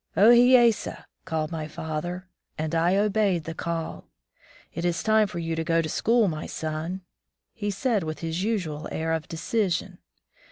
"0 0.15 0.31
hee 0.31 0.57
ye 0.57 0.71
sa!" 0.71 1.03
called 1.25 1.51
my 1.51 1.67
father, 1.67 2.27
and 2.57 2.73
I 2.73 2.95
obeyed 2.95 3.43
the 3.43 3.53
call. 3.53 4.07
"It 4.73 4.83
is 4.83 5.03
time 5.03 5.27
for 5.27 5.37
you 5.37 5.55
to 5.55 5.63
go 5.63 5.79
to 5.79 5.87
school, 5.89 6.27
my 6.27 6.47
son," 6.47 7.01
he 7.53 7.69
said, 7.69 8.01
with 8.03 8.17
his 8.21 8.41
usual 8.43 8.89
air 8.91 9.13
of 9.13 9.27
decision. 9.27 9.99